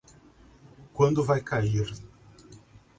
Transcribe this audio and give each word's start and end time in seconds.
Quando 0.93 1.23
vai 1.23 1.41
cair? 1.43 1.93